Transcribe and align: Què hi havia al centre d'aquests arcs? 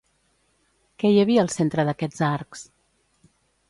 Què 1.03 1.13
hi 1.13 1.21
havia 1.25 1.45
al 1.47 1.53
centre 1.59 1.87
d'aquests 1.91 2.27
arcs? 2.33 2.69